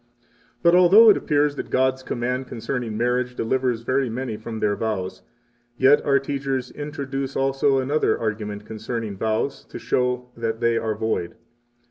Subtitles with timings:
[0.63, 4.75] 36 But although it appears that God's command concerning marriage delivers very many from their
[4.75, 5.21] vows,
[5.77, 11.35] yet our teachers introduce also another argument concerning vows to show that they are void.